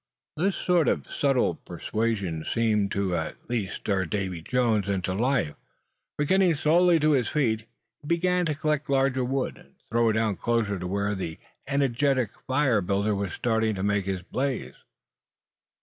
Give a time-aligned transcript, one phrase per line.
[0.35, 5.53] This sort of subtle persuasion seemed to at least stir Davy Jones into life,
[6.17, 7.67] for getting slowly to his feet,
[8.01, 11.37] he began to collect larger wood, and throw it down close to where the
[11.67, 14.73] energetic fire builder was starting to make his blaze.